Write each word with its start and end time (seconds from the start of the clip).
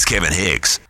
It's 0.00 0.06
Kevin 0.06 0.32
Hicks. 0.32 0.80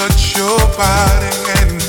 touch 0.00 0.34
your 0.34 0.58
body 0.78 1.28
and 1.60 1.79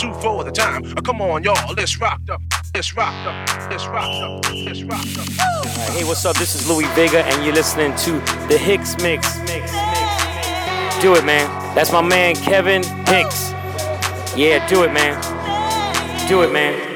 the 0.00 0.06
two 0.06 0.20
for 0.20 0.44
the 0.44 0.50
time. 0.50 0.84
Uh, 0.96 1.00
come 1.00 1.20
on, 1.20 1.42
y'all, 1.42 1.74
let's 1.74 2.00
rock 2.00 2.20
up. 2.30 2.40
Let's 2.74 2.96
rock 2.96 3.14
up. 3.26 3.70
Let's 3.70 3.86
rock 3.86 4.04
up. 4.04 4.52
Let's 4.52 4.82
rock 4.82 5.00
up. 5.00 5.28
Right, 5.76 5.90
hey, 5.92 6.04
what's 6.04 6.24
up? 6.24 6.36
This 6.36 6.54
is 6.54 6.68
Louie 6.68 6.86
Vega, 6.94 7.24
and 7.24 7.44
you're 7.44 7.54
listening 7.54 7.94
to 7.96 8.12
the 8.48 8.58
Hicks 8.58 8.96
Mix. 9.02 9.38
Mix, 9.40 9.72
mix. 9.72 11.02
Do 11.02 11.14
it, 11.14 11.24
man. 11.24 11.48
That's 11.74 11.92
my 11.92 12.02
man, 12.02 12.36
Kevin 12.36 12.82
Hicks. 13.06 13.52
Yeah, 14.36 14.66
do 14.68 14.84
it, 14.84 14.92
man. 14.92 15.18
Do 16.28 16.42
it, 16.42 16.52
man. 16.52 16.89